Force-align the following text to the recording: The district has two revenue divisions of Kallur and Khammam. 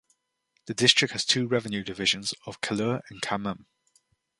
The 0.65 0.73
district 0.73 1.11
has 1.11 1.23
two 1.25 1.47
revenue 1.47 1.83
divisions 1.83 2.33
of 2.47 2.59
Kallur 2.59 3.01
and 3.11 3.21
Khammam. 3.21 3.65